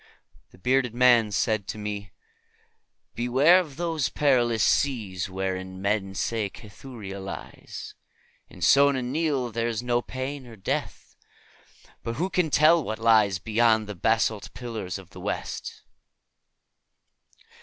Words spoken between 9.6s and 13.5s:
is no pain nor death, but who can tell what lies